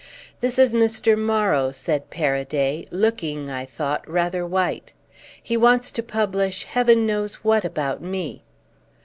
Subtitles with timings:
[0.39, 1.15] "This is Mr.
[1.15, 4.93] Morrow," said Paraday, looking, I thought, rather white:
[5.43, 8.41] "he wants to publish heaven knows what about me."